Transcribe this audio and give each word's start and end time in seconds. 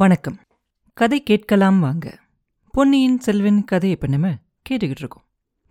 வணக்கம். 0.00 0.36
கதை 0.94 1.22
கேட்கலாம் 1.22 1.80
வாங்க. 1.80 2.18
பொன்னியின் 2.70 3.18
செல்வன் 3.18 3.64
கதை 3.64 3.90
இப்போ 3.90 4.06
நம்ம 4.06 4.28
கேட்டுக்கிட்டு 4.70 5.02
இருக்கோம். 5.02 5.22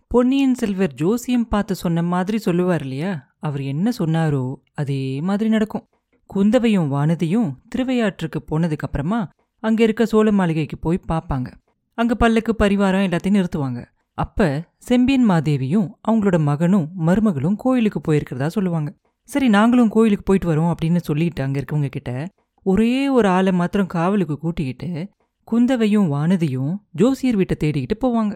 பொன்னியின் 0.06 0.54
செல்வர் 0.54 0.92
ஜோசியம் 0.92 1.48
பார்த்து 1.48 1.74
சொன்ன 1.74 2.02
மாதிரி 2.02 2.38
சொல்லுவார் 2.38 2.80
இல்லையா? 2.80 3.36
அவர் 3.38 3.60
என்ன 3.60 3.90
சொன்னாரோ 3.98 4.54
அதே 4.74 5.20
மாதிரி 5.20 5.50
நடக்கும். 5.50 5.86
குந்தவையும் 6.26 6.92
வானதியும் 6.92 7.52
திருவையாற்றுக்கு 7.76 8.38
போனதுக்கு 8.50 8.76
அப்புறமா 8.76 9.28
அங்க 9.58 9.82
இருக்க 9.82 10.06
சோழ 10.06 10.32
மாளிகைக்கு 10.32 10.78
போய் 10.78 11.00
பார்ப்பாங்க. 11.08 11.46
அங்க 11.94 12.28
பல்லுக்கு 12.28 12.52
பரிவாரம் 12.58 13.06
எல்லாத்தையும் 13.06 13.38
நிறுத்துவாங்க. 13.38 13.84
அப்ப 14.14 14.68
செம்பியன் 14.78 15.28
மாதேவியும் 15.30 15.90
அவங்களோட 16.08 16.40
மகனும் 16.40 16.88
மருமகளும் 17.06 17.56
கோயிலுக்கு 17.56 18.12
போயிருக்கிறதா 18.12 18.46
சொல்லுவாங்க. 18.46 18.94
சரி 19.22 19.48
நாங்களும் 19.48 19.88
கோயிலுக்கு 19.88 20.24
போயிட்டு 20.24 20.54
வரோம் 20.54 20.74
அப்படின்னு 20.74 20.96
சொல்லிட்டு 20.96 21.42
அங்க 21.42 21.60
இருக்கவங்க 21.60 21.86
கிட்ட 21.86 22.28
ஒரே 22.62 23.08
ஒரு 23.08 23.28
ஆளை 23.28 23.52
மாத்திரம் 23.52 23.86
காவலுக்கு 23.86 24.38
கூட்டிக்கிட்டு 24.38 25.08
குந்தவையும் 25.48 26.08
வானதியும் 26.12 26.74
ஜோசியர் 26.90 27.36
வீட்டை 27.36 27.56
தேடிக்கிட்டு 27.64 27.96
போவாங்க. 28.04 28.32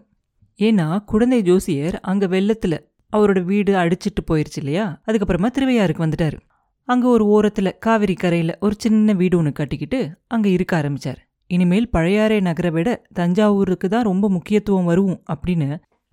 ஏன்னா 0.61 1.05
குழந்தை 1.05 1.43
ஜோசியர் 1.43 2.01
அங்கே 2.01 2.27
வெள்ளத்துல 2.27 2.75
அவரோட 3.13 3.45
வீடு 3.45 3.73
அடிச்சிட்டு 3.75 4.23
போயிருச்சு 4.33 4.57
இல்லையா? 4.57 5.03
அதுக்கப்புறமா 5.07 5.49
திருவையாருக்கு 5.51 6.05
வந்துட்டார். 6.07 6.37
அங்கே 6.89 7.07
ஒரு 7.07 7.25
ஓரத்துல 7.35 7.69
காவிரி 7.79 8.15
கரையில் 8.15 8.59
ஒரு 8.61 8.75
சின்ன 8.79 9.13
வீடு 9.13 9.37
ஒன்று 9.37 9.53
கட்டிக்கிட்டு 9.53 10.01
அங்கே 10.27 10.51
இருக்க 10.51 10.83
ஆரம்பிச்சார். 10.83 11.21
இனிமேல் 11.47 11.91
பழையாறை 11.91 12.41
நகரை 12.41 12.71
விட 12.71 12.89
தஞ்சாவூருக்கு 13.13 13.89
தான் 13.89 14.03
ரொம்ப 14.03 14.29
முக்கியத்துவம் 14.29 14.85
வரும் 14.85 15.23
அப்படின்னு 15.35 15.69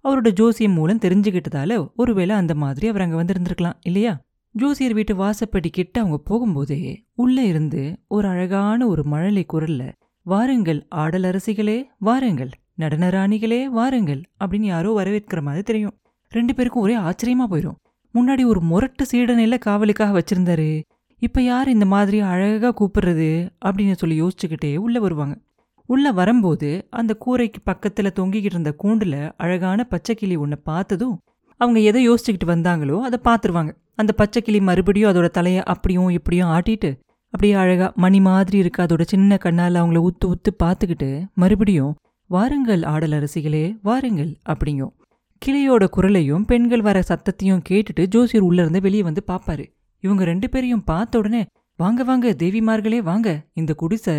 அவரோட 0.06 0.30
ஜோசியம் 0.30 0.72
மூலம் 0.72 1.00
தெரிஞ்சுக்கிட்டதால 1.00 1.92
ஒருவேளை 1.96 2.36
அந்த 2.36 2.54
மாதிரி 2.56 2.88
அவர் 2.88 3.02
அங்கே 3.02 3.16
வந்திருந்திருக்கலாம் 3.16 3.78
இல்லையா? 3.82 4.14
ஜோசியர் 4.54 4.94
வீட்டு 4.94 5.16
வாசப்படி 5.16 5.70
கிட்ட 5.72 6.00
அவங்க 6.00 6.20
போகும்போதே 6.30 6.98
உள்ள 7.16 7.44
இருந்து 7.44 8.00
ஒரு 8.08 8.28
அழகான 8.28 8.88
ஒரு 8.88 9.04
மழலை 9.06 9.46
குரல்ல 9.54 9.92
வாருங்கள் 10.24 10.88
ஆடலரசிகளே 10.96 11.84
வாருங்கள். 12.00 12.50
நடனராணிகளே 12.78 13.64
வாருங்கள். 13.64 14.22
அப்படின்னு 14.40 14.62
யாரோ 14.62 15.04
வரவேற்கிற 15.04 15.42
மாதிரி 15.42 15.64
தெரியும். 15.64 15.98
ரெண்டு 16.30 16.56
பேருக்கும் 16.56 16.82
ஒரே 16.82 16.98
ஆச்சரியமா 16.98 17.46
போயிடும் 17.50 17.76
முன்னாடி 18.14 18.46
ஒரு 18.46 18.62
முரட்டு 18.62 19.06
சீடனையில 19.14 19.58
காவலுக்காக 19.58 20.22
வச்சிருந்தாரு. 20.22 20.84
இப்ப 21.20 21.42
யார் 21.42 21.70
இந்த 21.70 21.86
மாதிரி 21.86 22.20
அழகா 22.20 22.74
கூப்பிடுறது 22.74 23.50
அப்படின்னு 23.66 23.92
சொல்லி 23.92 24.22
யோசிச்சுக்கிட்டே 24.22 24.76
உள்ள 24.76 25.00
வருவாங்க. 25.00 25.38
உள்ள 25.86 26.12
வரும்போது 26.12 26.88
அந்த 26.90 27.18
கூரைக்கு 27.26 27.60
பக்கத்துல 27.66 28.10
தொங்கிக்கிட்டு 28.20 28.52
இருந்த 28.54 28.76
கூண்டுல 28.84 29.32
அழகான 29.38 29.88
பச்சைக்கிளி 29.90 30.38
ஒன்ன 30.38 30.56
பார்த்ததும் 30.64 31.22
அவங்க 31.62 31.80
எதை 31.90 32.02
யோசிச்சுக்கிட்டு 32.10 32.52
வந்தாங்களோ 32.54 32.98
அதை 33.08 33.18
பார்த்துருவாங்க. 33.28 33.72
அந்த 34.02 34.12
பச்சைக்கிளி 34.20 34.60
மறுபடியும் 34.70 35.12
அதோட 35.12 35.28
தலையை 35.38 35.64
அப்படியும் 35.74 36.10
இப்படியும் 36.18 36.52
ஆட்டிட்டு 36.58 36.90
அப்படியே 37.34 37.54
அழகா 37.64 37.88
மணி 38.04 38.20
மாதிரி 38.28 38.58
இருக்கு. 38.58 38.80
அதோட 38.84 39.04
சின்ன 39.12 39.38
கண்ணால் 39.38 39.80
அவங்கள 39.82 40.00
உத்து 40.08 40.26
உத்து 40.34 40.52
பார்த்துக்கிட்டு 40.64 41.10
மறுபடியும் 41.34 41.94
வாருங்கள் 42.30 42.84
ஆடலரசிகளே 42.94 43.66
வாருங்கள் 43.88 44.32
அப்படிங்கும் 44.52 44.94
கிளியோட 45.42 45.84
குரலையும் 45.96 46.44
பெண்கள் 46.46 46.84
வர 46.88 46.98
சத்தத்தையும் 47.08 47.64
கேட்டுட்டு 47.70 48.04
ஜோசியர் 48.06 48.46
உள்ள 48.48 48.60
இருந்து 48.62 48.82
வெளியே 48.82 49.04
வந்து 49.04 49.22
பாப்பாரு 49.32 49.66
இவங்க 50.04 50.24
ரெண்டு 50.24 50.48
பேரையும் 50.50 50.84
பார்த்த 50.84 51.20
உடனே 51.22 51.42
வாங்க 51.80 52.04
வாங்க 52.04 52.28
தேவிமார்களே 52.42 53.00
வாங்க. 53.10 53.30
இந்த 53.54 53.72
குடிசை 53.74 54.16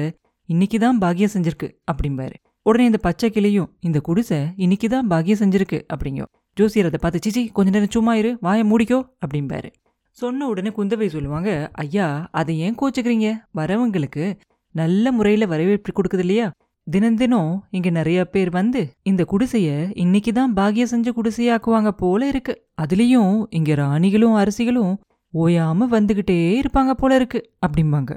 இன்னைக்கு 0.49 0.79
தான் 0.79 0.99
பாக்கியம் 0.99 1.35
செஞ்சிருக்கு 1.35 1.69
அப்படிம்பாரு. 1.91 2.37
உடனே 2.67 2.85
இந்த 2.85 2.99
பச்சை 2.99 3.31
கிளியும் 3.31 3.71
இந்த 3.81 4.01
குடிசை 4.01 4.37
இன்னைக்கு 4.57 4.89
தான் 4.89 5.09
பாகியம் 5.11 5.39
செஞ்சிருக்கு 5.43 5.79
அப்படிங்கோ. 5.93 6.27
ஜோசியர் 6.57 6.89
அதை 6.89 6.99
பார்த்து 7.03 7.21
சிச்சி 7.25 7.43
கொஞ்ச 7.53 7.71
நேரம் 7.71 7.91
சும்மா 7.91 8.13
இரு 8.15 8.31
வாயை 8.41 8.65
மூடிக்கோ 8.71 8.99
அப்படிம்பாரு. 9.25 9.69
சொன்ன 10.19 10.47
உடனே 10.47 10.71
குந்தவை 10.77 11.07
சொல்லுவாங்க 11.07 11.51
ஐயா 11.73 12.29
அதை 12.31 12.55
ஏன் 12.59 12.77
கோச்சுக்கிறீங்க? 12.81 13.29
வரவங்களுக்கு 13.59 14.25
நல்ல 14.75 15.13
முறையில் 15.13 15.47
வரவேற்பு 15.47 15.93
கொடுக்குது 15.93 16.19
இல்லையா? 16.19 16.47
தினம் 16.87 17.17
தினம் 17.17 17.51
இங்க 17.71 17.91
நிறைய 17.91 18.25
பேர் 18.25 18.51
வந்து 18.51 18.83
இந்த 19.03 19.25
குடிசைய 19.33 19.69
இன்னைக்கு 19.95 20.33
தான் 20.33 20.53
பாகிய 20.53 20.87
செஞ்ச 20.87 21.11
குடிசையாக்குவாங்க 21.11 21.89
போல 22.03 22.29
இருக்கு. 22.29 22.55
அதுலயும் 22.83 23.35
இங்க 23.51 23.75
ராணிகளும் 23.75 24.35
அரசிகளும் 24.35 24.93
ஓயாம 25.35 25.89
வந்துகிட்டே 25.97 26.39
இருப்பாங்க 26.63 26.91
போல 26.91 27.15
இருக்கு 27.15 27.41
அப்படிம்பாங்க. 27.67 28.13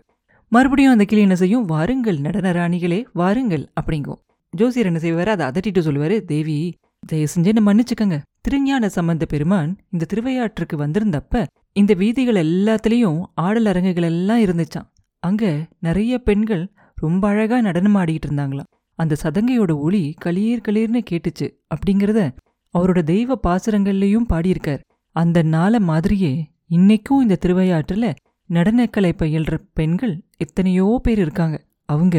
மறுபடியும் 0.52 0.92
அந்த 0.92 1.06
கிளி 1.06 1.22
என்ன 1.22 1.36
செய்யும்? 1.36 1.66
வாருங்கள் 1.66 2.20
நடன 2.20 2.52
ராணிகளே 2.52 3.02
வாருங்கள் 3.14 3.66
அப்படிங்கும் 3.82 4.22
ஜோசியர் 4.60 4.90
என்ன 4.90 5.00
செய்வார்? 5.00 5.30
அதை 5.34 5.46
அதட்டிட்டு 5.50 5.82
சொல்லுவார் 5.88 6.16
தேவி 6.32 6.58
தயவு 7.08 7.32
செஞ்சு 7.34 7.52
என்ன 7.52 7.62
மன்னிச்சுக்கங்க. 7.68 8.18
திருஞான 8.42 8.90
சம்பந்த 8.96 9.24
பெருமான் 9.26 9.72
இந்த 9.94 10.08
திருவையாற்றுக்கு 10.12 10.76
வந்திருந்தப்ப 10.78 11.44
இந்த 11.74 11.94
வீதிகள் 11.94 12.40
எல்லாத்துலேயும் 12.46 13.20
ஆடல் 13.46 13.70
அரங்குகள் 13.72 14.08
எல்லாம் 14.12 14.42
இருந்துச்சான் 14.44 14.90
அங்க 15.24 15.44
நிறைய 15.80 16.18
பெண்கள் 16.28 16.64
ரொம்ப 17.04 17.24
அழகா 17.28 17.58
நடனம் 17.62 17.96
ஆடிக்கிட்டு 17.96 18.28
இருந்தாங்களாம். 18.30 18.70
அந்த 19.00 19.14
சதங்கையோட 19.24 19.72
ஒளி 19.86 20.04
களீர் 20.26 20.66
களீர்னு 20.68 21.02
கேட்டுச்சு 21.10 21.48
அப்படிங்கிறத 21.74 22.20
அவரோட 22.74 23.00
தெய்வ 23.04 23.38
பாசுரங்கள்லயும் 23.48 24.30
பாடியிருக்கார். 24.34 24.84
அந்த 25.16 25.40
நாள 25.56 25.80
மாதிரியே 25.90 26.34
இன்னைக்கும் 26.70 27.24
இந்த 27.24 27.38
திருவையாற்றுல 27.46 28.06
நடனக்கலை 28.50 29.12
பயில்ற 29.22 29.54
பெண்கள் 29.74 30.16
எத்தனையோ 30.38 30.88
பேர் 31.04 31.22
இருக்காங்க. 31.26 31.58
அவங்க 31.90 32.18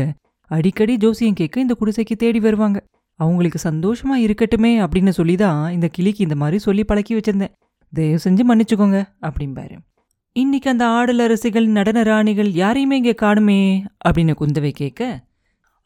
அடிக்கடி 0.50 0.96
ஜோசியம் 0.96 1.38
கேட்க 1.40 1.60
இந்த 1.60 1.74
குடிசைக்கு 1.80 2.14
தேடி 2.16 2.40
வருவாங்க. 2.40 2.78
அவங்களுக்கு 3.20 3.58
சந்தோஷமா 3.68 4.16
இருக்கட்டுமே 4.26 4.72
அப்படின்னு 4.84 5.12
சொல்லி 5.18 5.36
தான் 5.36 5.60
இந்த 5.72 5.86
கிளிக்கு 5.88 6.20
இந்த 6.26 6.36
மாதிரி 6.36 6.58
சொல்லி 6.58 6.82
பழக்கி 6.84 7.14
வச்சிருந்தேன். 7.14 7.52
தயவு 7.92 8.18
செஞ்சு 8.24 8.42
மன்னிச்சுக்கோங்க 8.50 8.98
அப்படிம்பாரு. 9.28 9.76
இன்னைக்கு 10.36 10.68
அந்த 10.70 10.84
ஆடல் 10.86 11.18
அரசிகள் 11.18 11.66
நடன 11.76 12.02
ராணிகள் 12.02 12.50
யாரையுமே 12.62 12.96
இங்கே 12.96 13.14
காணுமே 13.22 13.60
அப்படின்னு 14.08 14.34
குந்தவை 14.40 14.72
கேட்க 14.72 15.24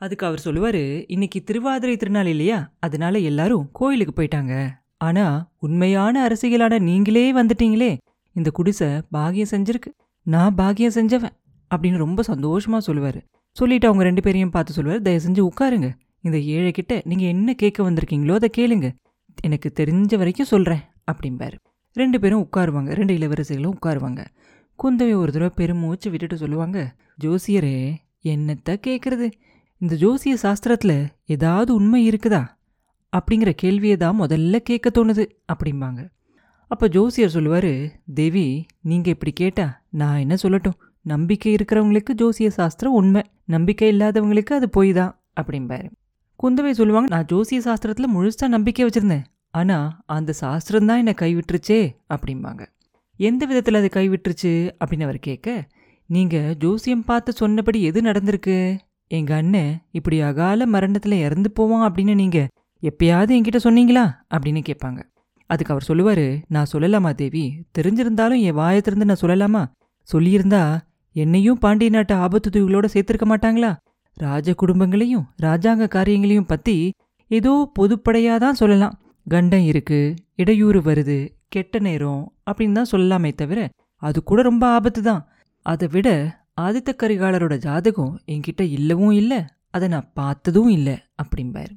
அதுக்கு 0.00 0.24
அவர் 0.26 0.44
சொல்லுவார் 0.44 0.82
இன்னைக்கு 1.06 1.38
திருவாதிரை 1.44 1.94
திருநாள் 1.96 2.26
இல்லையா? 2.26 2.58
அதனால 2.80 3.18
எல்லாரும் 3.30 3.64
கோயிலுக்கு 3.72 4.12
போயிட்டாங்க. 4.16 4.54
ஆனால் 4.98 5.36
உண்மையான 5.58 6.14
அரசிகளான 6.28 6.78
நீங்களே 6.78 7.24
வந்துட்டீங்களே. 7.32 7.90
இந்த 8.36 8.50
குடிசை 8.50 8.88
பாகியம் 9.16 9.52
செஞ்சிருக்கு. 9.54 9.90
நான் 10.26 10.54
பாகியம் 10.54 10.96
செஞ்சவன் 10.98 11.34
அப்படின்னு 11.70 11.96
ரொம்ப 11.96 12.22
சந்தோஷமாக 12.22 12.82
சொல்லுவார். 12.88 13.20
சொல்லிட்டு 13.56 13.86
அவங்க 13.88 14.04
ரெண்டு 14.08 14.22
பேரையும் 14.22 14.54
பார்த்து 14.56 14.72
சொல்லுவார். 14.72 15.02
தயவு 15.02 15.22
செஞ்சு 15.26 15.42
உட்காருங்க. 15.48 15.88
இந்த 16.26 16.38
ஏழை 16.54 16.70
கிட்ட 16.72 16.94
நீங்கள் 17.10 17.32
என்ன 17.34 17.54
கேட்க 17.62 17.90
வந்திருக்கீங்களோ 17.90 18.34
அதை 18.40 18.48
கேளுங்க. 18.58 18.88
எனக்கு 19.42 19.68
தெரிஞ்ச 19.80 20.16
வரைக்கும் 20.16 20.50
சொல்கிறேன் 20.52 20.82
அப்படிம்பாரு. 21.12 21.56
ரெண்டு 21.96 22.20
பேரும் 22.20 22.42
உட்காருவாங்க. 22.46 22.90
ரெண்டு 22.98 23.14
இளவரசிகளும் 23.18 23.74
உட்காருவாங்க. 23.76 24.22
குந்தவை 24.78 25.14
ஒரு 25.22 25.32
தடவை 25.32 25.50
பெருமூச்சு 25.54 26.08
விட்டுட்டு 26.10 26.36
சொல்லுவாங்க 26.36 26.78
ஜோசியரே 27.22 27.76
என்னத்த 28.32 28.76
கேட்கறது 28.86 29.26
இந்த 29.80 29.94
ஜோசிய 30.02 30.34
சாஸ்திரத்தில் 30.42 30.96
ஏதாவது 31.34 31.70
உண்மை 31.74 32.00
இருக்குதா? 32.10 32.42
அப்படிங்கிற 33.12 33.50
கேள்வியை 33.62 33.96
தான் 33.96 34.20
முதல்ல 34.20 34.56
கேட்க 34.68 34.90
தோணுது 34.90 35.24
அப்படிம்பாங்க. 35.52 36.00
அப்போ 36.70 36.86
ஜோசியர் 36.88 37.34
சொல்லுவார் 37.36 37.72
தேவி 38.14 38.44
நீங்கள் 38.90 39.12
இப்படி 39.12 39.32
கேட்டா 39.32 39.66
நான் 40.00 40.22
என்ன 40.24 40.34
சொல்லட்டும்? 40.42 40.76
நம்பிக்கை 41.06 41.54
இருக்கிறவங்களுக்கு 41.54 42.12
ஜோசிய 42.22 42.48
சாஸ்திரம் 42.48 42.92
உண்மை. 42.92 43.22
நம்பிக்கை 43.44 43.88
இல்லாதவங்களுக்கு 43.92 44.52
அது 44.58 44.68
பொய் 44.68 44.92
தான் 44.92 45.12
அப்படிம்பாரு 45.40 45.88
குந்தவை 46.40 46.70
சொல்லுவாங்க 46.70 47.08
நான் 47.14 47.28
ஜோசிய 47.32 47.58
சாஸ்திரத்தில் 47.58 48.12
முழுசாக 48.14 48.48
நம்பிக்கை 48.48 48.84
வச்சுருந்தேன். 48.86 49.24
ஆனால் 49.50 49.88
அந்த 50.06 50.32
சாஸ்திரம் 50.32 50.86
தான் 50.86 51.00
என்னை 51.02 51.14
கைவிட்டுருச்சே 51.20 51.80
அப்படிம்பாங்க. 52.14 52.62
எந்த 53.20 53.42
விதத்தில் 53.46 53.74
அது 53.74 53.88
கைவிட்டுருச்சு? 53.92 54.52
அப்படின்னு 54.80 55.02
அவர் 55.02 55.18
கேட்க 55.18 55.48
நீங்கள் 56.10 56.54
ஜோசியம் 56.56 57.04
பார்த்து 57.04 57.32
சொன்னபடி 57.32 57.82
எது 57.82 58.00
நடந்திருக்கு? 58.00 58.56
எங்க 59.10 59.34
அண்ணன் 59.34 59.72
இப்படி 59.90 60.16
அகால 60.20 60.66
மரணத்தில் 60.66 61.22
இறந்து 61.26 61.50
போவான் 61.50 61.84
அப்படின்னு 61.86 62.14
நீங்கள் 62.14 62.48
எப்பயாவது 62.82 63.32
என்கிட்ட 63.36 63.60
சொன்னீங்களா? 63.64 64.04
அப்படின்னு 64.34 64.60
கேட்பாங்க. 64.68 65.00
அதுக்கு 65.50 65.72
அவர் 65.72 65.82
சொல்லுவார் 65.82 66.26
நான் 66.48 66.72
சொல்லலாமா 66.72 67.10
தேவி? 67.14 67.44
தெரிஞ்சிருந்தாலும் 67.78 68.40
என் 68.40 68.58
வாயத்திலிருந்து 68.62 69.10
நான் 69.10 69.22
சொல்லலாமா? 69.24 69.62
சொல்லியிருந்தா 70.08 70.62
என்னையும் 71.16 71.58
பாண்டிய 71.58 71.90
நாட்டு 71.90 72.14
ஆபத்து 72.14 72.48
தூவிகளோட 72.50 72.86
சேர்த்திருக்க 72.94 73.26
மாட்டாங்களா? 73.32 73.70
ராஜ 74.16 74.54
குடும்பங்களையும் 74.62 75.26
ராஜாங்க 75.42 75.88
காரியங்களையும் 75.88 76.46
பத்தி 76.46 76.76
ஏதோ 77.30 77.52
பொதுப்படையாதான் 77.78 78.58
சொல்லலாம். 78.60 78.96
கண்டம் 79.26 79.64
இருக்கு 79.64 80.14
இடையூறு 80.36 80.80
வருது 80.80 81.18
கெட்ட 81.48 81.78
நேரம் 81.78 82.22
அப்படின்னு 82.50 82.72
தான் 82.72 82.92
சொல்லலாமே 82.92 83.30
தவிர 83.34 83.60
அது 84.02 84.18
கூட 84.22 84.42
ரொம்ப 84.42 84.64
ஆபத்து 84.66 85.02
தான். 85.02 85.22
அதை 85.66 85.88
விட 85.92 86.08
ஆதித்த 86.60 86.90
கரிகாலரோட 87.02 87.56
ஜாதகம் 87.56 88.14
என்கிட்ட 88.26 88.62
இல்லவும் 88.76 89.10
இல்லை 89.10 89.38
அதை 89.70 89.88
நான் 89.88 90.10
பார்த்ததும் 90.14 90.68
இல்லை 90.68 90.96
அப்படிம்பாரு. 91.22 91.72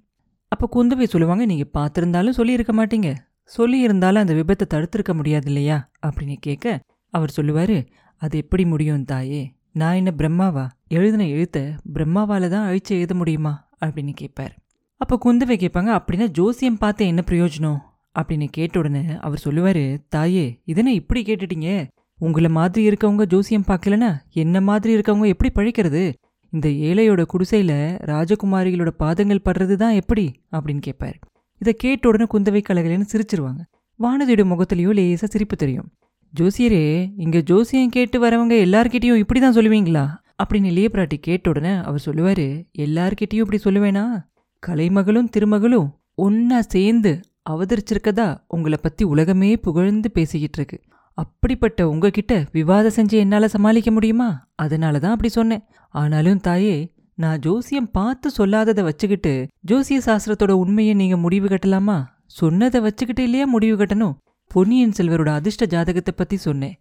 அப்போ 0.51 0.65
குந்தவை 0.73 1.03
சொல்லுவாங்க 1.03 1.45
நீங்க 1.45 1.65
பார்த்துருந்தாலும் 1.77 2.37
சொல்லியிருக்க 2.39 2.73
மாட்டீங்க. 2.73 3.09
சொல்லியிருந்தாலும் 3.57 4.23
அந்த 4.23 4.33
விபத்தை 4.33 4.65
தடுத்திருக்க 4.73 5.13
முடியாது 5.13 5.45
இல்லையா? 5.45 5.77
அப்படின்னு 6.05 6.35
கேட்க 6.39 6.79
அவர் 7.13 7.33
சொல்லுவாரு 7.41 7.77
அது 8.17 8.37
எப்படி 8.37 8.65
முடியும் 8.65 9.05
தாயே? 9.05 9.53
நான் 9.71 9.95
என்ன 9.95 10.11
பிரம்மாவா? 10.17 10.65
எழுதின 10.87 11.23
எழுத்த 11.23 11.77
பிரம்மாவால 11.93 12.49
தான் 12.49 12.67
அழிச்சு 12.69 12.89
எழுத 12.89 13.13
முடியுமா? 13.13 13.69
அப்படின்னு 13.85 14.13
கேட்பார் 14.13 14.53
அப்போ 14.97 15.15
குந்தவை 15.23 15.55
கேட்பாங்க 15.55 15.99
அப்படின்னா 15.99 16.27
ஜோசியம் 16.27 16.77
பார்த்து 16.77 17.07
என்ன 17.07 17.23
பிரயோஜனம்? 17.27 17.79
அப்படின்னு 18.15 18.47
கேட்ட 18.51 18.79
உடனே 18.79 19.03
அவர் 19.21 19.41
சொல்லுவாரு 19.45 19.97
தாயே 20.09 20.61
இதனை 20.65 20.93
இப்படி 20.93 21.23
கேட்டுட்டீங்க? 21.23 21.87
உங்களை 22.19 22.49
மாதிரி 22.49 22.89
இருக்கவங்க 22.89 23.25
ஜோசியம் 23.25 23.67
பார்க்கலனா 23.67 24.11
என்ன 24.33 24.61
மாதிரி 24.61 24.97
இருக்கவங்க 24.97 25.27
எப்படி 25.27 25.51
பழிக்கிறது? 25.55 26.13
இந்த 26.49 26.69
ஏழையோட 26.69 27.21
குடிசையில் 27.25 27.77
ராஜகுமாரிகளோட 28.11 28.87
பாதங்கள் 28.87 29.45
படுறது 29.45 29.75
தான் 29.75 29.93
எப்படி? 29.93 30.25
அப்படின்னு 30.51 30.81
கேட்பாரு 30.87 31.17
இதை 31.61 31.73
கேட்ட 31.73 32.09
உடனே 32.09 32.25
குந்தவை 32.33 32.61
கலகலன்னு 32.63 33.07
சிரிச்சிருவாங்க. 33.13 33.61
வானதியோட 33.99 34.43
முகத்திலேயோ 34.51 34.93
லேசாக 34.93 35.31
சிரிப்பு 35.31 35.55
தெரியும். 35.55 35.91
ஜோசியரே 36.39 37.13
இங்க 37.17 37.39
ஜோசியம் 37.39 37.89
கேட்டு 37.89 38.27
வரவங்க 38.27 38.49
எல்லார்கிட்டயும் 38.49 39.15
இப்படி 39.15 39.39
தான் 39.39 39.53
சொல்லுவீங்களா? 39.53 40.17
அப்படின்னு 40.43 40.63
இளைய 40.63 40.89
கேட்ட 41.21 41.49
உடனே 41.49 41.73
அவர் 41.75 42.03
சொல்லுவாரு 42.05 42.65
எல்லார்கிட்டயும் 42.77 43.43
இப்படி 43.45 43.59
சொல்லுவேனா? 43.63 44.25
கலைமகளும் 44.67 45.29
திருமகளும் 45.37 45.89
ஒன்னா 46.21 46.59
சேர்ந்து 46.59 47.19
அவதரிச்சிருக்கதா 47.49 48.37
உங்களை 48.47 48.77
பத்தி 48.81 49.03
உலகமே 49.03 49.57
புகழ்ந்து 49.57 50.11
பேசிக்கிட்டு 50.11 50.57
இருக்கு. 50.57 50.79
அப்படிப்பட்ட 51.17 51.89
உங்ககிட்ட 51.89 52.45
விவாதம் 52.51 52.91
செஞ்சு 52.95 53.11
என்னால 53.11 53.47
சமாளிக்க 53.47 53.91
முடியுமா? 53.91 54.47
அதனால 54.55 54.99
தான் 54.99 55.11
அப்படி 55.11 55.29
சொன்னேன். 55.29 55.63
ஆனாலும் 55.89 56.39
தாயே 56.39 56.93
நான் 57.13 57.39
ஜோசியம் 57.39 57.91
பார்த்து 57.91 58.31
சொல்லாததை 58.37 58.83
வச்சுக்கிட்டு 58.83 59.47
ஜோசிய 59.71 59.99
சாஸ்திரத்தோட 60.05 60.51
உண்மையை 60.51 60.93
நீங்க 60.93 61.17
முடிவு 61.17 61.47
கட்டலாமா? 61.47 62.11
சொன்னதை 62.25 62.81
வச்சுக்கிட்டு 62.81 63.23
இல்லையா 63.23 63.45
முடிவு 63.45 63.85
கட்டணும்? 63.85 64.15
பொன்னியின் 64.53 64.91
செல்வரோட 64.97 65.29
அதிர்ஷ்ட 65.29 65.65
ஜாதகத்தை 65.65 66.13
பத்தி 66.17 66.37
சொன்னேன். 66.37 66.79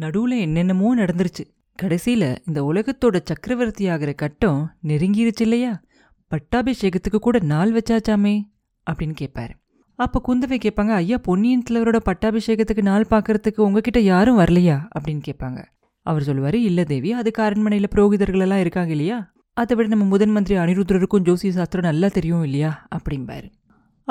நடுவுல 0.00 0.38
என்னென்னமோ 0.38 0.96
நடந்துருச்சு. 0.96 1.44
கடைசியில 1.82 2.36
இந்த 2.46 2.62
உலகத்தோட 2.72 3.20
சக்கரவர்த்தி 3.24 3.88
ஆகிற 3.88 4.12
கட்டம் 4.12 4.74
நெருங்கிருச்சு 4.84 5.40
இல்லையா? 5.40 5.82
பட்டாபிஷேகத்துக்கு 6.30 7.18
கூட 7.20 7.38
நாள் 7.38 7.72
வச்சாச்சாமே? 7.72 8.42
அப்படின்னு 8.90 9.14
கேட்பாரு 9.20 9.50
அப்ப 9.94 10.22
குந்தவை 10.28 10.56
கேட்பாங்க 10.56 10.94
ஐயா 10.94 11.18
பொன்னியின் 11.18 11.62
செல்வரோட 11.70 11.98
பட்டாபிஷேகத்துக்கு 12.04 12.82
நாள் 12.82 13.06
பார்க்கறதுக்கு 13.10 13.60
உங்ககிட்ட 13.60 14.00
யாரும் 14.00 14.38
வரலையா? 14.38 14.88
அப்படின்னு 14.98 15.22
கேட்பாங்க. 15.28 15.64
அவர் 16.02 16.22
சொல்லுவாரு 16.22 16.54
இல்ல 16.54 16.84
தேவி 16.84 17.12
அதுக்கு 17.12 17.42
அரண்மனையில 17.42 17.84
புரோகிதர்கள் 17.94 18.40
எல்லாம் 18.40 18.58
இருக்காங்க 18.58 18.90
இல்லையா? 18.90 19.32
அதை 19.52 19.76
விட 19.76 19.88
நம்ம 19.88 20.04
முதன் 20.04 20.30
மந்திரி 20.30 20.60
அனிருத்ரருக்கும் 20.60 21.24
ஜோசிய 21.24 21.50
சாஸ்திரம் 21.50 21.90
நல்லா 21.90 22.08
தெரியும் 22.08 22.42
இல்லையா? 22.42 22.86
அப்படிம்பாரு. 22.96 23.50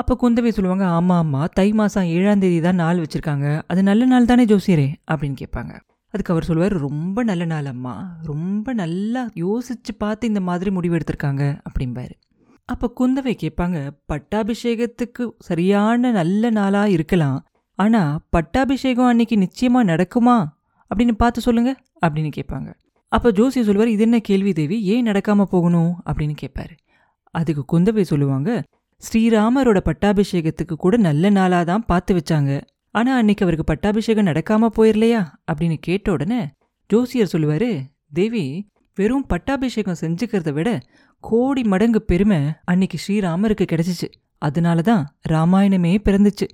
அப்போ 0.00 0.14
குந்தவை 0.20 0.48
சொல்லுவாங்க 0.48 0.84
ஆமாம் 0.86 1.18
ஆமாம் 1.18 1.48
தை 1.52 1.72
மாதம் 1.72 2.04
ஏழாம் 2.04 2.38
தேதி 2.38 2.60
தான் 2.60 2.74
நாள் 2.74 2.98
வச்சுருக்காங்க. 2.98 3.46
அது 3.66 3.80
நல்ல 3.82 4.04
நாள் 4.04 4.24
தானே 4.24 4.44
ஜோசியரே? 4.44 4.86
அப்படின்னு 5.10 5.36
கேட்பாங்க. 5.40 5.72
அதுக்கு 6.14 6.32
அவர் 6.32 6.44
சொல்லுவார் 6.44 6.74
ரொம்ப 6.78 7.22
நல்ல 7.22 7.44
நாள் 7.44 7.64
அம்மா. 7.64 7.94
ரொம்ப 8.22 8.72
நல்லா 8.72 9.22
யோசித்து 9.34 9.94
பார்த்து 9.94 10.26
இந்த 10.26 10.40
மாதிரி 10.40 10.70
முடிவு 10.70 10.96
எடுத்திருக்காங்க. 10.96 11.42
அப்படிம்பாரு. 11.68 12.14
அப்போ 12.68 12.86
குந்தவை 13.00 13.34
கேட்பாங்க 13.42 13.78
பட்டாபிஷேகத்துக்கு 14.12 15.26
சரியான 15.38 16.10
நல்ல 16.10 16.50
நாளாக 16.50 16.90
இருக்கலாம். 16.90 17.38
ஆனால் 17.78 18.12
பட்டாபிஷேகம் 18.30 19.06
அன்னைக்கு 19.06 19.38
நிச்சயமாக 19.38 19.90
நடக்குமா? 19.92 20.36
அப்படின்னு 20.90 21.12
பார்த்து 21.12 21.40
சொல்லுங்கள் 21.40 21.78
அப்படின்னு 22.06 22.30
கேட்பாங்க. 22.38 22.70
அப்போ 23.12 23.28
ஜோசி 23.30 23.60
சொல்லுவார் 23.60 23.88
இது 23.88 24.02
என்ன 24.02 24.18
கேள்வி 24.18 24.52
தேவி? 24.52 24.76
ஏன் 24.82 25.06
நடக்காமல் 25.06 25.52
போகணும்? 25.54 25.92
அப்படின்னு 26.06 26.36
கேட்பாரு. 26.42 26.74
அதுக்கு 27.34 27.62
குந்தவை 27.72 28.02
சொல்லுவாங்க 28.02 28.50
ஸ்ரீராமரோட 29.06 29.78
பட்டாபிஷேகத்துக்கு 29.88 30.74
கூட 30.84 30.94
நல்ல 30.96 31.30
நாளாக 31.30 31.64
தான் 31.64 31.84
பார்த்து 31.86 32.12
வச்சாங்க. 32.14 32.50
ஆனா 32.94 33.10
அன்னைக்கு 33.16 33.44
அவருக்கு 33.44 33.66
பட்டாபிஷேகம் 33.70 34.26
நடக்காம 34.26 34.68
போயிடலையா 34.76 35.20
அப்படின்னு 35.50 35.76
கேட்ட 35.80 36.12
உடனே 36.12 36.40
ஜோசியர் 36.90 37.32
சொல்லுவாரு 37.32 37.70
தேவி 38.12 38.44
வெறும் 38.96 39.26
பட்டாபிஷேகம் 39.26 40.00
செஞ்சுக்கிறத 40.00 40.50
விட 40.52 40.68
கோடி 41.24 41.62
மடங்கு 41.62 42.00
பெருமை 42.02 42.40
அன்னைக்கு 42.64 42.98
ஸ்ரீராமருக்கு 43.04 43.64
கிடைச்சிச்சு. 43.72 44.08
அதனால 44.38 44.82
தான் 44.82 45.02
ராமாயணமே 45.28 45.92
பிறந்துச்சு. 46.08 46.46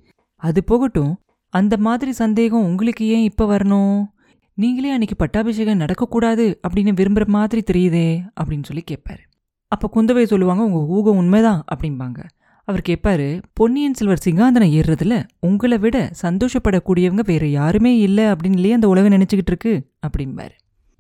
அது 0.43 0.61
போகட்டும் 0.65 1.13
அந்த 1.55 1.75
மாதிரி 1.77 2.13
சந்தேகம் 2.13 2.65
உங்களுக்கு 2.65 3.05
ஏன் 3.07 3.27
இப்ப 3.31 3.47
வரணும்? 3.53 3.99
நீங்களே 4.59 4.91
அன்னைக்கு 4.91 5.17
பட்டாபிஷேகம் 5.17 5.81
நடக்கக்கூடாது 5.81 6.45
அப்படின்னு 6.67 6.93
விரும்புற 7.01 7.27
மாதிரி 7.37 7.63
தெரியுதே 7.71 8.09
அப்படின்னு 8.41 8.69
சொல்லி 8.71 8.85
கேட்பாரு 8.91 9.23
அப்ப 9.73 9.89
குந்தவை 9.95 10.25
சொல்லுவாங்க 10.25 10.63
உங்க 10.65 10.81
ஊகம் 10.97 11.17
உண்மைதான் 11.17 11.63
அப்படிம்பாங்க. 11.75 12.19
அவர் 12.69 12.83
கேட்பாரு 12.89 13.43
பொன்னியின் 13.53 13.95
செல்வர் 13.95 14.23
சிங்காந்தனம் 14.25 14.73
ஏறுறதுல 14.79 15.25
உங்களை 15.41 15.79
விட 15.79 16.11
சந்தோஷப்படக்கூடியவங்க 16.23 17.25
வேற 17.25 17.47
யாருமே 17.47 17.99
இல்லை 17.99 18.25
அப்படின்னு 18.25 18.57
இல்லையே 18.59 18.73
அந்த 18.73 18.89
உலகம் 18.89 19.13
நினைச்சுக்கிட்டு 19.13 19.51
இருக்கு 19.53 19.91
அப்படிம்பாரு. 20.07 20.55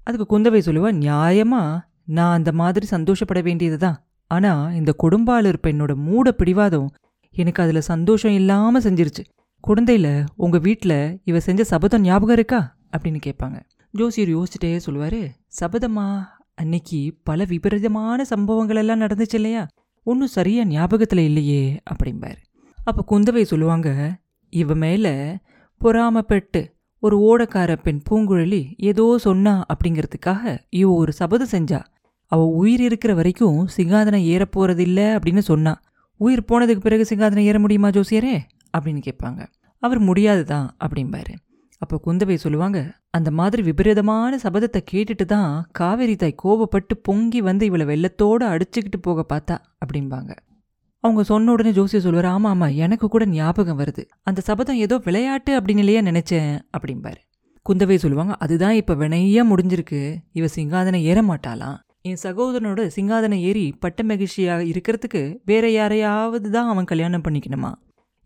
அதுக்கு 0.04 0.38
குந்தவை 0.38 0.60
சொல்லுவா 0.68 0.90
நியாயமா 1.04 1.80
நான் 2.04 2.36
அந்த 2.36 2.52
மாதிரி 2.52 2.86
சந்தோஷப்பட 2.86 3.40
வேண்டியதுதான் 3.40 4.06
ஆனா 4.26 4.72
இந்த 4.72 4.94
கொடும்பாளர் 5.02 5.58
பெண்ணோட 5.62 5.94
மூட 5.94 6.32
பிடிவாதம் 6.32 6.94
எனக்கு 7.34 7.62
அதுல 7.62 7.80
சந்தோஷம் 7.80 8.32
இல்லாம 8.32 8.80
செஞ்சிருச்சு. 8.80 9.22
குழந்தையில 9.64 10.26
உங்க 10.36 10.58
வீட்ல 10.58 11.16
இவ 11.24 11.40
செஞ்ச 11.40 11.64
சபதம் 11.64 12.02
ஞாபகம் 12.02 12.36
இருக்கா? 12.36 12.76
அப்படின்னு 12.96 13.20
கேட்பாங்க 13.26 13.58
ஜோசியர் 13.94 14.28
யோசிச்சுட்டே 14.28 14.80
சொல்லுவாரு 14.86 15.28
சபதமா 15.60 16.06
அன்னைக்கு 16.54 17.00
பல 17.24 17.44
விபரீதமான 17.44 18.24
சம்பவங்கள் 18.24 18.76
எல்லாம் 18.76 19.00
நடந்துச்சு 19.00 19.34
இல்லையா? 19.34 19.66
ஒன்றும் 20.06 20.28
சரியா 20.28 20.64
ஞாபகத்தில் 20.64 21.18
இல்லையே 21.18 21.80
அப்படிம்பாரு. 21.90 22.36
அப்போ 22.84 23.04
குந்தவை 23.08 23.42
சொல்லுவாங்க 23.42 24.18
இவ 24.50 24.74
மேலே 24.74 25.36
பொறாமப்பட்டு 25.84 26.72
ஒரு 26.98 27.18
ஓடக்கார 27.30 27.76
பெண் 27.82 28.00
பூங்குழலி 28.10 28.74
ஏதோ 28.76 29.18
சொன்னா 29.18 29.64
அப்படிங்கிறதுக்காக 29.66 30.58
இவ 30.70 30.94
ஒரு 30.94 31.12
சபதம் 31.12 31.48
செஞ்சா. 31.50 31.82
அவ 32.26 32.44
உயிர் 32.44 32.80
இருக்கிற 32.80 33.14
வரைக்கும் 33.14 33.68
சிங்காதனம் 33.76 34.22
ஏறப் 34.22 34.62
போறதில்ல 34.62 35.18
அப்படின்னு 35.18 35.38
சொன்னா. 35.38 35.80
உயிர் 36.16 36.44
போனதுக்கு 36.48 36.80
பிறகு 36.80 37.06
சிங்காதனம் 37.14 37.44
ஏற 37.44 37.58
முடியுமா 37.58 37.88
ஜோசியரே? 37.88 38.38
அப்படின்னு 38.78 39.02
கேட்பாங்க. 39.06 39.46
அவர் 39.78 39.98
முடியாது 39.98 40.44
தான் 40.44 40.76
அப்படிம்பாரு. 40.84 41.34
அப்போ 41.82 41.96
குந்தவை 42.06 42.34
சொல்லுவாங்க 42.34 42.78
அந்த 43.10 43.30
மாதிரி 43.30 43.62
விபரீதமான 43.62 44.38
சபதத்தை 44.44 44.80
கேட்டுட்டு 44.92 45.24
தான் 45.24 45.50
காவேரி 45.72 46.16
தாய் 46.16 46.40
கோபப்பட்டு 46.44 46.94
பொங்கி 47.02 47.40
வந்து 47.40 47.64
இவளை 47.66 47.86
வெள்ளத்தோடு 47.86 48.44
அடிச்சுக்கிட்டு 48.52 48.98
போக 49.02 49.24
பார்த்தா 49.32 49.56
அப்படிம்பாங்க. 49.82 50.32
அவங்க 51.04 51.22
சொன்ன 51.22 51.52
உடனே 51.52 51.72
ஜோசியர் 51.72 52.04
சொல்லுவார் 52.04 52.30
ஆமா 52.34 52.48
ஆமா 52.54 52.68
எனக்கு 52.74 53.08
கூட 53.08 53.24
ஞாபகம் 53.26 53.78
வருது. 53.80 54.02
அந்த 54.22 54.40
சபதம் 54.40 54.82
ஏதோ 54.84 54.96
விளையாட்டு 55.04 55.52
அப்படின்னு 55.58 55.82
இல்லையா 55.84 56.00
நினைச்சேன் 56.00 56.52
அப்படிம்பாரு. 56.76 57.20
குந்தவை 57.66 57.96
சொல்லுவாங்க 57.96 58.34
அதுதான் 58.44 58.78
இப்போ 58.80 58.94
வினையா 58.94 59.42
முடிஞ்சிருக்கு. 59.52 60.00
இவ 60.32 60.48
சிங்காதனம் 60.56 61.06
ஏற 61.10 61.20
மாட்டாளாம் 61.22 61.78
என் 62.02 62.20
சகோதரனோட 62.22 62.80
சிங்காதனம் 62.96 63.44
ஏறி 63.48 63.64
பட்ட 63.84 64.02
மகிழ்ச்சியாக 64.02 64.64
இருக்கிறதுக்கு 64.64 65.22
வேற 65.44 65.64
யாரையாவது 65.70 66.48
தான் 66.50 66.68
அவன் 66.72 66.84
கல்யாணம் 66.84 67.24
பண்ணிக்கணுமா? 67.24 67.70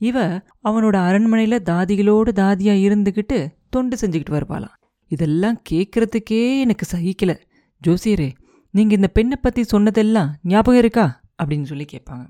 இவ 0.01 0.37
அவனோட 0.65 0.97
அரண்மனையில 1.09 1.59
தாதிகளோட 1.71 2.29
தாதியா 2.35 2.75
இருந்துகிட்டு 2.87 3.49
தொண்டு 3.71 3.97
செஞ்சுக்கிட்டு 3.97 4.31
வருவாளாம். 4.31 4.77
இதெல்லாம் 5.09 5.63
கேட்கறதுக்கே 5.71 6.61
எனக்கு 6.61 6.87
சகிக்கல. 6.97 7.39
ஜோசியரே 7.87 8.31
நீங்க 8.71 8.95
இந்த 8.95 9.09
பெண்ணை 9.09 9.37
பத்தி 9.41 9.63
சொன்னதெல்லாம் 9.63 10.37
ஞாபகம் 10.43 10.79
இருக்கா? 10.79 11.21
அப்படின்னு 11.43 11.63
சொல்லி 11.63 11.85
கேட்பாங்க. 11.93 12.27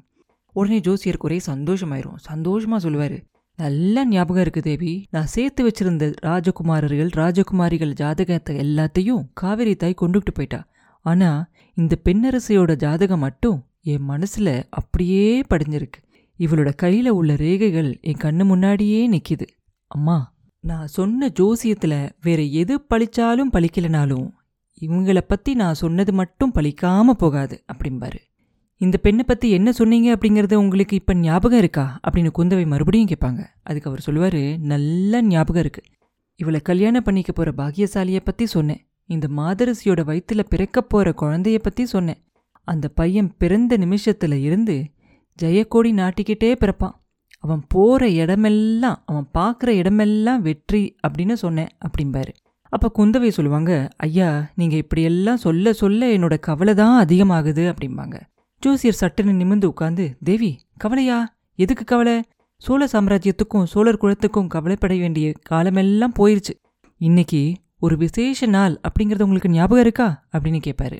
உடனே 0.52 0.78
ஜோசியருக்கு 0.78 1.18
ஒரே 1.18 1.40
சந்தோஷமாயிரும். 1.46 2.16
சந்தோஷமா 2.32 2.76
சொல்லுவாரு 2.76 3.18
நல்லா 3.56 4.06
ஞாபகம் 4.06 4.42
இருக்கு 4.42 4.62
தேவி. 4.62 5.06
நான் 5.10 5.26
சேர்த்து 5.26 5.68
வச்சிருந்த 5.68 6.14
ராஜகுமாரர்கள் 6.22 7.10
ராஜகுமாரிகள் 7.16 7.92
ஜாதகத்தை 7.92 8.56
எல்லாத்தையும் 8.56 9.24
காவேரி 9.34 9.76
தாய் 9.76 9.94
கொண்டுகிட்டு 10.00 10.34
போயிட்டா. 10.34 10.66
ஆனா 11.00 11.48
இந்த 11.74 11.96
பெண்ணரசியோட 12.04 12.74
ஜாதகம் 12.74 13.18
மட்டும் 13.18 13.64
என் 13.82 14.08
மனசுல 14.08 14.62
அப்படியே 14.70 15.40
படிஞ்சிருக்கு. 15.40 16.00
இவளோட 16.40 16.72
கையில 16.82 17.08
உள்ள 17.08 17.34
ரேகைகள் 17.34 18.00
என் 18.00 18.16
கண்ணு 18.22 18.44
முன்னாடியே 18.44 19.10
நிற்கிது 19.10 19.46
அம்மா 19.86 20.34
நான் 20.60 20.86
சொன்ன 20.86 21.28
ஜோசியத்துல 21.28 22.10
வேற 22.22 22.42
எது 22.42 22.80
பழிச்சாலும் 22.94 23.50
பழிக்கலனாலும் 23.52 24.30
இவங்களை 24.80 25.20
பத்தி 25.20 25.54
நான் 25.54 25.74
சொன்னது 25.74 26.12
மட்டும் 26.12 26.52
பழிக்காம 26.54 27.10
போகாது 27.10 27.64
அப்படிம்பாரு. 27.72 28.18
இந்த 28.76 28.98
பெண்ணை 28.98 29.24
பத்தி 29.26 29.50
என்ன 29.50 29.72
சொன்னீங்க 29.72 30.16
அப்படிங்கிறது 30.16 30.54
உங்களுக்கு 30.54 30.96
இப்ப 30.96 31.14
ஞாபகம் 31.14 31.58
இருக்கா? 31.58 32.00
அப்படின்னு 32.08 32.30
குந்தவை 32.38 32.66
மறுபடியும் 32.66 33.08
கேட்பாங்க. 33.08 33.46
அதுக்கு 33.62 33.90
அவர் 33.90 34.04
சொல்லுவாரு 34.10 34.58
நல்ல 34.58 35.22
ஞாபகம் 35.22 35.60
இருக்கு. 35.60 35.82
இவளை 36.34 36.60
கல்யாணம் 36.60 37.02
பண்ணிக்க 37.02 37.32
போற 37.32 37.52
பாக்கியசாலியை 37.56 38.20
பத்தி 38.24 38.46
சொன்னேன். 38.46 38.86
இந்த 39.04 39.28
மாதரசியோட 39.36 40.04
வயிற்றுல 40.04 40.40
பிறக்க 40.48 40.82
போற 40.82 41.14
குழந்தைய 41.16 41.58
பத்தி 41.58 41.86
சொன்னேன். 41.86 42.22
அந்த 42.64 42.88
பையன் 42.88 43.34
பிறந்த 43.38 43.78
நிமிஷத்துல 43.78 44.32
இருந்து 44.32 44.90
ஜெயக்கோடி 45.42 45.90
நாட்டிக்கிட்டே 45.92 46.50
பிறப்பான். 46.54 46.96
அவன் 47.38 47.62
போற 47.68 48.08
இடமெல்லாம் 48.10 49.02
அவன் 49.06 49.28
பார்க்குற 49.38 49.68
இடமெல்லாம் 49.68 50.42
வெற்றி 50.42 50.94
அப்படின்னு 51.06 51.32
சொன்னேன் 51.32 51.70
அப்படிம்பாரு. 51.86 52.32
அப்போ 52.72 52.88
குந்தவை 52.98 53.28
சொல்லுவாங்க 53.28 53.88
ஐயா 53.96 54.50
நீங்க 54.54 54.76
இப்படியெல்லாம் 54.76 55.36
சொல்ல 55.36 55.72
சொல்ல 55.72 56.08
என்னோட 56.08 56.38
கவலை 56.38 56.74
தான் 56.74 57.04
அதிகமாகுது 57.04 57.64
அப்படிம்பாங்க. 57.72 58.16
ஜோசியர் 58.62 58.98
சட்டுன்னு 59.00 59.40
நிமிந்து 59.40 59.72
உட்காந்து 59.80 60.04
தேவி 60.24 60.58
கவலையா? 60.76 61.18
எதுக்கு 61.54 61.84
கவலை? 61.84 62.22
சோழ 62.56 62.88
சாம்ராஜ்யத்துக்கும் 62.92 63.64
சோழர் 63.64 63.96
குலத்துக்கும் 63.96 64.46
கவலைப்பட 64.46 64.94
வேண்டிய 64.94 65.32
காலமெல்லாம் 65.42 66.12
போயிருச்சு. 66.18 66.54
இன்னைக்கு 67.00 67.54
ஒரு 67.78 67.96
விசேஷ 67.96 68.46
நாள் 68.46 68.80
அப்படிங்கிறது 68.80 69.22
உங்களுக்கு 69.22 69.50
ஞாபகம் 69.50 69.80
இருக்கா? 69.80 70.08
அப்படின்னு 70.32 70.60
கேட்பாரு 70.66 70.98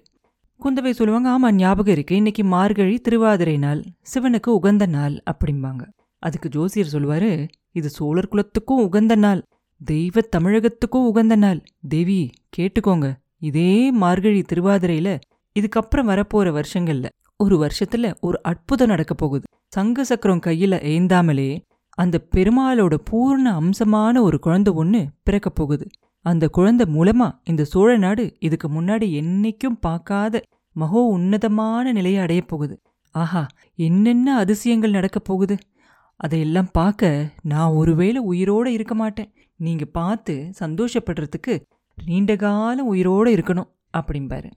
குந்தவை 0.64 0.90
சொல்லுவாங்க 0.90 1.28
ஆமா 1.30 1.54
ஞாபகம் 1.54 1.92
இருக்கு. 1.92 2.16
இன்னைக்கு 2.16 2.44
மார்கழி 2.44 2.98
திருவாதிரை 2.98 3.56
நாள். 3.58 3.82
சிவனுக்கு 4.14 4.46
உகந்த 4.46 4.86
நாள் 4.86 5.22
அப்படிம்பாங்க. 5.30 5.82
அதுக்கு 6.18 6.48
ஜோசியர் 6.48 6.92
சொல்லுவாரு 6.92 7.48
இது 7.72 7.88
சோழர் 7.88 8.28
குலத்துக்கும் 8.28 8.82
உகந்த 8.82 9.14
நாள். 9.14 9.42
தெய்வ 9.84 10.20
தமிழகத்துக்கும் 10.36 11.06
உகந்த 11.10 11.36
நாள். 11.36 11.62
தேவி 11.88 12.30
கேட்டுக்கோங்க. 12.56 13.14
இதே 13.38 13.90
மார்கழி 13.90 14.40
திருவாதிரையில 14.40 15.20
இதுக்கப்புறம் 15.60 16.08
வரப்போற 16.10 16.48
வருஷங்கள்ல 16.58 17.08
ஒரு 17.36 17.56
வருஷத்துல 17.62 18.14
ஒரு 18.20 18.42
அற்புதம் 18.42 18.88
நடக்க 18.88 19.14
போகுது. 19.14 19.44
சங்கு 19.68 20.04
சக்கரம் 20.04 20.44
கையில 20.46 20.74
ஏந்தாமலே 20.92 21.50
அந்த 21.98 22.26
பெருமாளோட 22.36 22.94
பூர்ண 23.10 23.46
அம்சமான 23.52 24.20
ஒரு 24.20 24.38
குழந்தை 24.38 24.72
ஒன்று 24.72 25.06
பிறக்க 25.22 25.50
போகுது. 25.50 25.86
அந்த 26.20 26.48
குழந்தை 26.48 26.86
மூலமா 26.94 27.38
இந்த 27.44 27.64
சோழ 27.64 27.96
நாடு 27.96 28.36
இதுக்கு 28.38 28.68
முன்னாடி 28.68 29.06
என்னைக்கும் 29.20 29.76
பார்க்காத 29.80 30.42
மகோ 30.72 31.00
உன்னதமான 31.00 31.92
நிலையை 31.92 32.20
அடையப் 32.22 32.48
போகுது. 32.48 32.80
ஆஹா 33.10 33.46
என்னென்ன 33.74 34.36
அதிசயங்கள் 34.36 34.90
நடக்கப் 34.90 35.24
போகுது? 35.24 35.56
அதையெல்லாம் 36.16 36.68
பார்க்க 36.72 37.32
நான் 37.42 37.70
ஒருவேளை 37.70 38.22
உயிரோட 38.22 38.66
இருக்க 38.66 38.94
மாட்டேன். 38.94 39.32
நீங்க 39.56 39.84
பார்த்து 39.84 40.50
சந்தோஷப்படுறதுக்கு 40.60 41.60
நீண்ட 42.06 42.36
காலம் 42.36 42.94
உயிரோட 42.94 43.28
இருக்கணும் 43.28 43.68
அப்படிம்பாரு. 43.98 44.50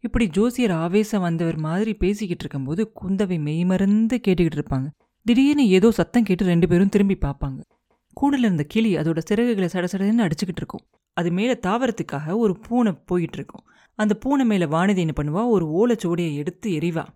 இப்படி 0.00 0.26
ஜோசியர் 0.26 0.70
ஆவேசம் 0.70 1.20
வந்தவர் 1.20 1.56
மாதிரி 1.56 1.94
பேசிக்கிட்டு 1.94 2.44
இருக்கும்போது 2.44 2.92
குந்தவை 3.02 3.40
மெய்மறந்து 3.40 4.20
கேட்டுக்கிட்டு 4.28 4.58
இருப்பாங்க. 4.58 4.86
திடீர்னு 5.22 5.68
ஏதோ 5.68 5.90
சத்தம் 5.90 6.22
கேட்டு 6.22 6.44
ரெண்டு 6.44 6.68
பேரும் 6.68 6.88
திரும்பி 6.88 7.18
பார்ப்பாங்க. 7.20 7.60
கூடல 8.20 8.38
இருந்த 8.38 8.64
கிளி 8.68 8.96
அதோட 8.96 9.18
சிறகுகளை 9.30 9.68
சடசடன்னு 9.72 10.24
அடிச்சுக்கிட்டு 10.26 10.60
இருக்கும். 10.62 10.80
அது 11.12 11.30
மேலே 11.30 11.54
தாவரத்துக்காக 11.66 12.36
ஒரு 12.36 12.58
பூனை 12.58 12.92
போயிட்டு 12.92 13.36
இருக்கும் 13.36 13.64
அந்த 13.94 14.14
பூனை 14.14 14.44
மேலே 14.44 14.66
வானதி 14.66 14.96
என்ன 14.96 15.14
பண்ணுவா? 15.16 15.48
ஒரு 15.48 15.66
ஓலைச்சுவடியை 15.78 16.34
எடுத்து 16.34 16.70
எறிவா. 16.70 17.06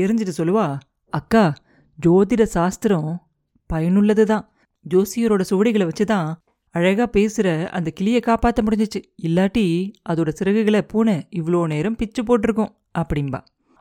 எரிஞ்சிட்டு 0.00 0.34
சொல்லுவா 0.36 0.78
அக்கா 1.08 1.54
ஜோதிட 1.98 2.42
சாஸ்திரம் 2.42 3.28
பயனுள்ளது 3.66 4.26
தான் 4.26 4.50
ஜோசியரோட 4.90 5.42
சுவடிகளை 5.50 5.84
வச்சு 5.84 6.04
தான் 6.04 6.42
அழகா 6.70 7.06
பேசுற 7.12 7.66
அந்த 7.66 7.90
கிளியை 7.90 8.20
காப்பாற்ற 8.20 8.62
முடிஞ்சிச்சு. 8.62 9.00
இல்லாட்டி 9.22 9.92
அதோட 10.08 10.30
சிறகுகளை 10.38 10.80
பூனை 10.80 11.26
இவ்வளோ 11.30 11.66
நேரம் 11.66 11.96
பிச்சு 11.96 12.22
போட்டிருக்கோம் 12.22 12.72
அப்படிம்பா. 12.98 13.40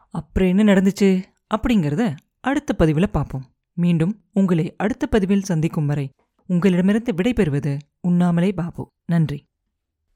அப்புறம் 0.10 0.50
என்ன 0.50 0.74
நடந்துச்சு? 0.74 1.24
அப்படிங்கிறத 1.56 2.16
அடுத்த 2.40 2.74
பதிவில் 2.74 3.10
பார்ப்போம் 3.12 3.46
மீண்டும் 3.74 4.14
உங்களை 4.34 4.76
அடுத்த 4.76 5.08
பதிவில் 5.08 5.42
சந்திக்கும் 5.42 5.86
வரை 5.86 6.12
உங்களிடமிருந்து 6.50 7.12
விடைபெறுவது 7.14 7.80
உண்ணாமலே 8.02 8.52
பாபு. 8.52 8.84
நன்றி. 9.06 9.40